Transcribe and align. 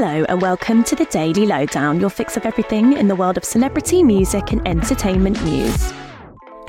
Hello, 0.00 0.24
and 0.28 0.40
welcome 0.40 0.84
to 0.84 0.94
the 0.94 1.06
Daily 1.06 1.44
Lowdown, 1.44 1.98
your 1.98 2.08
fix 2.08 2.36
of 2.36 2.46
everything 2.46 2.92
in 2.92 3.08
the 3.08 3.16
world 3.16 3.36
of 3.36 3.44
celebrity 3.44 4.04
music 4.04 4.52
and 4.52 4.64
entertainment 4.64 5.42
news. 5.42 5.92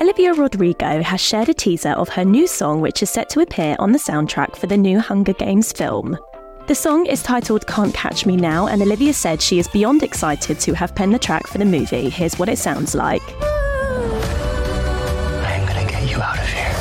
Olivia 0.00 0.34
Rodrigo 0.34 1.00
has 1.00 1.20
shared 1.20 1.48
a 1.48 1.54
teaser 1.54 1.90
of 1.90 2.08
her 2.08 2.24
new 2.24 2.48
song, 2.48 2.80
which 2.80 3.04
is 3.04 3.10
set 3.10 3.30
to 3.30 3.38
appear 3.38 3.76
on 3.78 3.92
the 3.92 4.00
soundtrack 4.00 4.56
for 4.56 4.66
the 4.66 4.76
new 4.76 4.98
Hunger 4.98 5.32
Games 5.32 5.70
film. 5.70 6.18
The 6.66 6.74
song 6.74 7.06
is 7.06 7.22
titled 7.22 7.68
Can't 7.68 7.94
Catch 7.94 8.26
Me 8.26 8.34
Now, 8.34 8.66
and 8.66 8.82
Olivia 8.82 9.14
said 9.14 9.40
she 9.40 9.60
is 9.60 9.68
beyond 9.68 10.02
excited 10.02 10.58
to 10.58 10.74
have 10.74 10.96
penned 10.96 11.14
the 11.14 11.18
track 11.20 11.46
for 11.46 11.58
the 11.58 11.64
movie. 11.64 12.10
Here's 12.10 12.36
what 12.36 12.48
it 12.48 12.58
sounds 12.58 12.96
like. 12.96 13.22
I 15.44 15.52
am 15.52 15.68
gonna 15.68 15.88
get 15.88 16.10
you 16.10 16.20
out 16.20 16.36
of 16.36 16.48
here. 16.48 16.74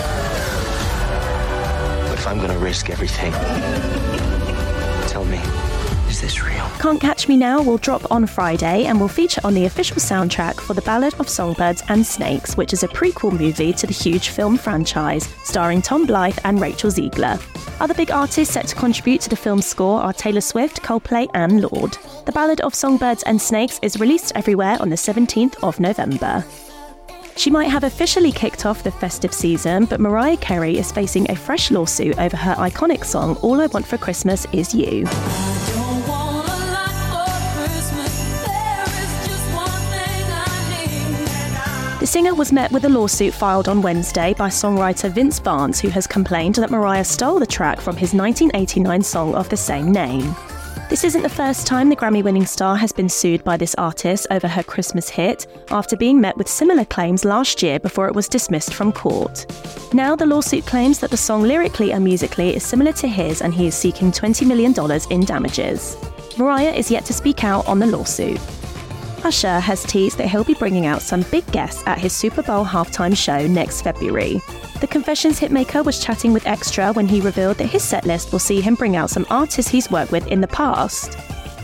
But 2.10 2.18
if 2.18 2.26
I'm 2.26 2.40
gonna 2.40 2.58
risk 2.58 2.90
everything, 2.90 3.34
tell 5.08 5.26
me, 5.26 5.40
is 6.24 6.34
this 6.34 6.44
real? 6.44 6.68
Can't 6.80 7.00
Catch 7.00 7.28
Me 7.28 7.38
Now 7.38 7.62
will 7.62 7.78
drop 7.78 8.12
on 8.12 8.26
Friday 8.26 8.86
and 8.86 9.00
will 9.00 9.08
feature 9.08 9.42
on 9.44 9.54
the 9.54 9.66
official 9.66 9.98
soundtrack 9.98 10.60
for 10.60 10.74
The 10.74 10.82
Ballad 10.82 11.14
of 11.20 11.30
Songbirds 11.30 11.84
and 11.90 12.06
Snakes, 12.06 12.58
which 12.58 12.74
is 12.74 12.84
a 12.84 12.88
prequel 12.88 13.38
movie 13.38 13.74
to 13.74 13.88
the 13.88 13.94
huge 13.94 14.30
film 14.30 14.58
franchise, 14.58 15.34
starring 15.44 15.82
Tom 15.82 16.06
Blythe 16.06 16.38
and 16.44 16.60
Rachel 16.60 16.90
Zegler. 16.92 17.42
Other 17.80 17.94
big 17.94 18.12
artists 18.12 18.54
set 18.54 18.68
to 18.68 18.76
contribute 18.76 19.22
to 19.22 19.30
the 19.30 19.36
film's 19.36 19.66
score 19.66 20.02
are 20.02 20.14
Taylor 20.14 20.42
Swift, 20.42 20.82
Coldplay, 20.82 21.30
and 21.34 21.62
Lorde. 21.62 21.98
The 22.26 22.32
Ballad 22.32 22.62
of 22.62 22.76
Songbirds 22.76 23.24
and 23.24 23.42
Snakes 23.42 23.80
is 23.82 24.00
released 24.00 24.34
everywhere 24.36 24.78
on 24.82 24.90
the 24.90 24.96
17th 24.96 25.64
of 25.64 25.80
November. 25.80 26.44
She 27.36 27.50
might 27.50 27.70
have 27.70 27.86
officially 27.86 28.34
kicked 28.34 28.66
off 28.66 28.84
the 28.84 28.92
festive 28.92 29.34
season, 29.34 29.86
but 29.86 30.02
Mariah 30.02 30.38
Carey 30.38 30.78
is 30.78 30.92
facing 30.92 31.30
a 31.32 31.36
fresh 31.36 31.72
lawsuit 31.72 32.20
over 32.20 32.36
her 32.36 32.56
iconic 32.56 33.06
song 33.06 33.38
All 33.38 33.62
I 33.62 33.68
Want 33.68 33.86
for 33.86 33.98
Christmas 33.98 34.46
Is 34.52 34.76
You. 34.76 35.06
The 42.00 42.08
singer 42.08 42.34
was 42.34 42.54
met 42.54 42.72
with 42.72 42.86
a 42.86 42.90
lawsuit 42.90 43.34
filed 43.34 43.68
on 43.68 43.82
Wednesday 43.82 44.34
by 44.34 44.48
songwriter 44.48 45.12
Vince 45.12 45.38
Barnes, 45.38 45.82
who 45.82 45.90
has 45.90 46.08
complained 46.08 46.56
that 46.56 46.72
Mariah 46.72 47.04
stole 47.04 47.40
the 47.40 47.46
track 47.46 47.82
from 47.82 47.98
his 47.98 48.14
1989 48.14 49.04
song 49.04 49.36
of 49.36 49.50
the 49.50 49.58
same 49.58 49.92
name. 49.92 50.34
This 50.90 51.04
isn't 51.04 51.24
the 51.24 51.28
first 51.28 51.68
time 51.68 51.90
the 51.90 51.98
Grammy 51.98 52.24
winning 52.24 52.46
star 52.46 52.78
has 52.78 52.94
been 52.94 53.10
sued 53.10 53.44
by 53.44 53.58
this 53.58 53.76
artist 53.76 54.28
over 54.32 54.48
her 54.48 54.64
Christmas 54.64 55.10
hit, 55.10 55.46
after 55.72 55.98
being 55.98 56.22
met 56.22 56.38
with 56.38 56.48
similar 56.48 56.86
claims 56.86 57.26
last 57.26 57.62
year 57.62 57.82
before 57.82 58.08
it 58.08 58.16
was 58.16 58.30
dismissed 58.30 58.74
from 58.74 58.94
court. 58.94 59.46
Now, 59.94 60.16
the 60.16 60.26
lawsuit 60.26 60.66
claims 60.66 61.00
that 61.00 61.12
the 61.12 61.18
song 61.18 61.44
lyrically 61.44 61.92
and 61.92 62.02
musically 62.02 62.56
is 62.56 62.64
similar 62.64 62.94
to 62.94 63.10
his 63.10 63.42
and 63.42 63.54
he 63.54 63.68
is 63.68 63.76
seeking 63.76 64.14
$20 64.14 64.48
million 64.48 64.74
in 65.10 65.26
damages. 65.26 65.98
Mariah 66.38 66.72
is 66.72 66.90
yet 66.90 67.04
to 67.06 67.14
speak 67.14 67.44
out 67.44 67.68
on 67.68 67.78
the 67.78 67.88
lawsuit. 67.88 68.40
Usher 69.24 69.60
has 69.60 69.84
teased 69.84 70.18
that 70.18 70.28
he'll 70.28 70.44
be 70.44 70.54
bringing 70.54 70.86
out 70.86 71.02
some 71.02 71.24
big 71.32 71.46
guests 71.52 71.84
at 71.86 71.98
his 71.98 72.14
Super 72.14 72.42
Bowl 72.42 72.66
halftime 72.66 73.16
show 73.16 73.48
next 73.48 73.82
February. 73.82 74.42
The 74.82 74.88
Confessions 74.88 75.40
hitmaker 75.40 75.84
was 75.84 76.04
chatting 76.04 76.34
with 76.34 76.48
Extra 76.48 76.94
when 76.94 77.08
he 77.08 77.22
revealed 77.22 77.58
that 77.58 77.68
his 77.68 77.84
setlist 77.84 78.32
will 78.32 78.40
see 78.40 78.62
him 78.62 78.76
bring 78.76 78.96
out 78.96 79.10
some 79.10 79.26
artists 79.30 79.72
he's 79.72 79.92
worked 79.92 80.12
with 80.12 80.28
in 80.28 80.42
the 80.42 80.48
past. 80.48 81.18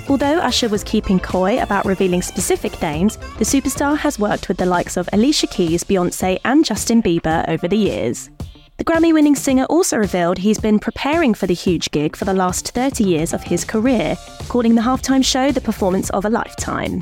Although 0.08 0.38
Usher 0.38 0.70
was 0.70 0.84
keeping 0.84 1.20
coy 1.20 1.62
about 1.62 1.86
revealing 1.86 2.22
specific 2.22 2.80
names, 2.82 3.18
the 3.38 3.46
superstar 3.46 3.98
has 3.98 4.20
worked 4.20 4.48
with 4.48 4.58
the 4.58 4.66
likes 4.66 4.98
of 4.98 5.10
Alicia 5.14 5.48
Keys, 5.48 5.84
Beyonce, 5.84 6.40
and 6.46 6.64
Justin 6.64 7.02
Bieber 7.02 7.48
over 7.48 7.68
the 7.68 7.78
years. 7.78 8.30
The 8.78 8.84
Grammy 8.84 9.14
winning 9.14 9.36
singer 9.36 9.64
also 9.66 9.98
revealed 9.98 10.38
he's 10.38 10.60
been 10.60 10.80
preparing 10.80 11.34
for 11.34 11.48
the 11.48 11.54
huge 11.54 11.90
gig 11.92 12.16
for 12.16 12.26
the 12.26 12.34
last 12.34 12.72
30 12.72 13.06
years 13.06 13.34
of 13.34 13.42
his 13.42 13.64
career, 13.64 14.18
calling 14.50 14.76
the 14.76 14.82
halftime 14.82 15.24
show 15.24 15.52
the 15.52 15.62
performance 15.62 16.10
of 16.10 16.26
a 16.26 16.30
lifetime. 16.30 17.02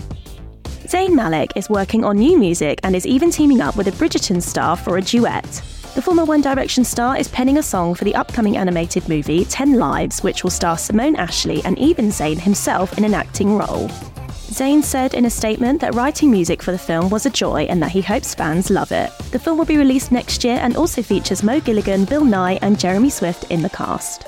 Zayn 0.94 1.16
Malik 1.16 1.54
is 1.56 1.72
working 1.72 2.04
on 2.04 2.18
new 2.18 2.38
music 2.38 2.80
and 2.84 2.96
is 2.96 3.08
even 3.08 3.32
teaming 3.32 3.62
up 3.62 3.76
with 3.76 3.88
a 3.88 3.92
Bridgerton 3.94 4.40
star 4.40 4.78
for 4.78 5.00
a 5.00 5.02
duet. 5.02 5.44
The 5.96 6.04
former 6.04 6.24
One 6.24 6.42
Direction 6.42 6.84
star 6.84 7.18
is 7.18 7.28
penning 7.28 7.58
a 7.58 7.64
song 7.64 7.96
for 7.96 8.04
the 8.04 8.14
upcoming 8.14 8.58
animated 8.58 9.10
movie 9.10 9.44
10 9.44 9.80
Lives, 9.80 10.22
which 10.22 10.44
will 10.44 10.52
star 10.52 10.78
Simone 10.78 11.16
Ashley 11.16 11.64
and 11.66 11.80
even 11.80 12.10
Zayn 12.10 12.38
himself 12.38 12.96
in 12.96 13.06
an 13.06 13.16
acting 13.16 13.58
role. 13.58 13.88
Zayn 14.52 14.84
said 14.84 15.16
in 15.16 15.26
a 15.26 15.32
statement 15.32 15.82
that 15.82 15.96
writing 15.96 16.30
music 16.30 16.62
for 16.62 16.72
the 16.72 16.78
film 16.78 17.10
was 17.10 17.26
a 17.26 17.32
joy 17.32 17.64
and 17.64 17.82
that 17.82 17.90
he 17.90 18.02
hopes 18.02 18.36
fans 18.36 18.70
love 18.70 18.92
it. 18.92 19.12
The 19.32 19.40
film 19.40 19.58
will 19.58 19.66
be 19.66 19.78
released 19.78 20.12
next 20.12 20.44
year 20.44 20.60
and 20.62 20.78
also 20.78 21.02
features 21.02 21.42
Mo 21.42 21.60
Gilligan, 21.60 22.06
Bill 22.06 22.24
Nye, 22.24 22.60
and 22.62 22.80
Jeremy 22.80 23.10
Swift 23.10 23.50
in 23.50 23.64
the 23.64 23.70
cast. 23.72 24.28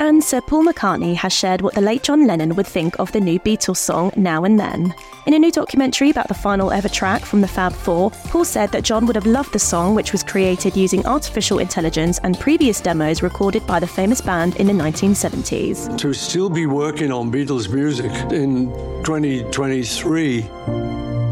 And 0.00 0.24
Sir 0.24 0.40
Paul 0.40 0.64
McCartney 0.64 1.14
has 1.16 1.30
shared 1.30 1.60
what 1.60 1.74
the 1.74 1.82
late 1.82 2.02
John 2.02 2.26
Lennon 2.26 2.56
would 2.56 2.66
think 2.66 2.98
of 2.98 3.12
the 3.12 3.20
new 3.20 3.38
Beatles 3.38 3.76
song 3.76 4.10
Now 4.16 4.44
and 4.44 4.58
Then. 4.58 4.94
In 5.26 5.34
a 5.34 5.38
new 5.38 5.52
documentary 5.52 6.08
about 6.08 6.28
the 6.28 6.32
final 6.32 6.72
ever 6.72 6.88
track 6.88 7.22
from 7.22 7.42
the 7.42 7.46
Fab 7.46 7.74
Four, 7.74 8.10
Paul 8.10 8.46
said 8.46 8.72
that 8.72 8.82
John 8.82 9.04
would 9.04 9.14
have 9.14 9.26
loved 9.26 9.52
the 9.52 9.58
song, 9.58 9.94
which 9.94 10.12
was 10.12 10.24
created 10.24 10.74
using 10.74 11.04
artificial 11.04 11.58
intelligence 11.58 12.18
and 12.24 12.40
previous 12.40 12.80
demos 12.80 13.22
recorded 13.22 13.66
by 13.66 13.78
the 13.78 13.86
famous 13.86 14.22
band 14.22 14.56
in 14.56 14.66
the 14.66 14.72
1970s. 14.72 15.98
To 15.98 16.14
still 16.14 16.48
be 16.48 16.64
working 16.64 17.12
on 17.12 17.30
Beatles 17.30 17.70
music 17.70 18.10
in 18.32 18.72
2023, 19.04 20.48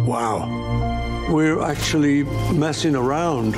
wow. 0.04 1.26
We're 1.30 1.62
actually 1.62 2.24
messing 2.52 2.94
around 2.94 3.56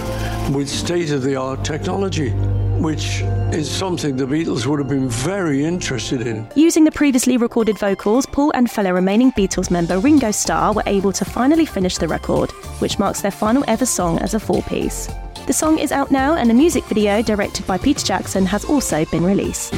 with 0.54 0.69
state 0.69 1.10
of 1.10 1.22
the 1.22 1.34
art 1.34 1.65
technology 1.65 2.32
which 2.81 3.21
is 3.53 3.71
something 3.71 4.17
the 4.17 4.25
Beatles 4.25 4.67
would 4.67 4.79
have 4.79 4.89
been 4.89 5.09
very 5.09 5.65
interested 5.65 6.27
in. 6.27 6.49
Using 6.57 6.85
the 6.85 6.91
previously 6.91 7.37
recorded 7.37 7.79
vocals, 7.79 8.27
Paul 8.27 8.51
and 8.55 8.71
fellow 8.71 8.93
remaining 8.93 9.33
Beatles 9.33 9.71
member 9.71 9.99
Ringo 9.99 10.31
Starr 10.31 10.73
were 10.73 10.83
able 10.87 11.13
to 11.13 11.25
finally 11.25 11.67
finish 11.67 11.99
the 11.99 12.09
record, 12.09 12.51
which 12.81 12.99
marks 12.99 13.21
their 13.21 13.31
final 13.31 13.65
ever 13.69 13.87
song 13.87 14.19
as 14.21 14.35
a 14.35 14.41
four 14.41 14.63
piece. 14.63 15.09
The 15.47 15.53
song 15.53 15.79
is 15.79 15.93
out 15.93 16.11
now, 16.11 16.35
and 16.35 16.51
a 16.51 16.55
music 16.55 16.85
video 16.85 17.23
directed 17.23 17.67
by 17.67 17.77
Peter 17.77 18.05
Jackson 18.05 18.47
has 18.47 18.65
also 18.65 19.05
been 19.07 19.25
released. 19.25 19.75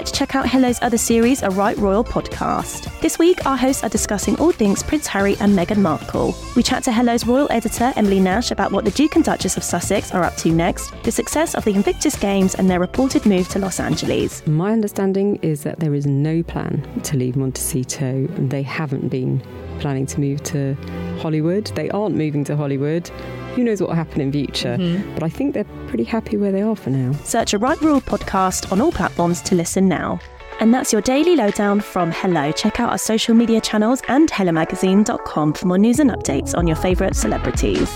Forget 0.00 0.14
to 0.14 0.18
check 0.18 0.34
out 0.34 0.46
Hello's 0.46 0.78
other 0.80 0.96
series, 0.96 1.42
A 1.42 1.50
Right 1.50 1.76
Royal 1.76 2.02
podcast. 2.02 2.88
This 3.02 3.18
week, 3.18 3.44
our 3.44 3.56
hosts 3.56 3.84
are 3.84 3.90
discussing 3.90 4.34
all 4.38 4.50
things 4.50 4.82
Prince 4.82 5.06
Harry 5.06 5.36
and 5.40 5.52
Meghan 5.52 5.82
Markle. 5.82 6.34
We 6.56 6.62
chat 6.62 6.82
to 6.84 6.92
Hello's 6.92 7.26
royal 7.26 7.48
editor, 7.50 7.92
Emily 7.96 8.18
Nash, 8.18 8.50
about 8.50 8.72
what 8.72 8.86
the 8.86 8.92
Duke 8.92 9.16
and 9.16 9.24
Duchess 9.24 9.58
of 9.58 9.64
Sussex 9.64 10.12
are 10.12 10.22
up 10.22 10.36
to 10.36 10.52
next, 10.52 10.94
the 11.02 11.12
success 11.12 11.54
of 11.54 11.66
the 11.66 11.74
Invictus 11.74 12.16
Games, 12.16 12.54
and 12.54 12.70
their 12.70 12.80
reported 12.80 13.26
move 13.26 13.48
to 13.48 13.58
Los 13.58 13.78
Angeles. 13.78 14.46
My 14.46 14.72
understanding 14.72 15.38
is 15.42 15.64
that 15.64 15.80
there 15.80 15.92
is 15.92 16.06
no 16.06 16.42
plan 16.44 16.82
to 17.02 17.18
leave 17.18 17.36
Montecito. 17.36 18.26
They 18.26 18.62
haven't 18.62 19.08
been 19.08 19.42
planning 19.80 20.06
to 20.06 20.20
move 20.20 20.42
to 20.44 20.76
Hollywood. 21.20 21.66
They 21.74 21.90
aren't 21.90 22.16
moving 22.16 22.44
to 22.44 22.56
Hollywood. 22.56 23.10
Who 23.54 23.64
knows 23.64 23.80
what 23.80 23.88
will 23.90 23.96
happen 23.96 24.20
in 24.20 24.32
future? 24.32 24.76
Mm-hmm. 24.76 25.14
But 25.14 25.22
I 25.22 25.28
think 25.28 25.54
they're 25.54 25.64
pretty 25.88 26.04
happy 26.04 26.36
where 26.36 26.52
they 26.52 26.62
are 26.62 26.76
for 26.76 26.90
now. 26.90 27.12
Search 27.24 27.52
a 27.52 27.58
Right 27.58 27.80
Royal 27.80 28.00
podcast 28.00 28.70
on 28.70 28.80
all 28.80 28.92
platforms 28.92 29.42
to 29.42 29.54
listen 29.54 29.88
now. 29.88 30.20
And 30.60 30.74
that's 30.74 30.92
your 30.92 31.00
daily 31.02 31.36
lowdown 31.36 31.80
from 31.80 32.10
Hello. 32.12 32.52
Check 32.52 32.80
out 32.80 32.90
our 32.90 32.98
social 32.98 33.34
media 33.34 33.60
channels 33.60 34.02
and 34.08 34.30
HelloMagazine.com 34.30 35.54
for 35.54 35.66
more 35.66 35.78
news 35.78 36.00
and 36.00 36.10
updates 36.10 36.56
on 36.56 36.66
your 36.66 36.76
favourite 36.76 37.16
celebrities. 37.16 37.90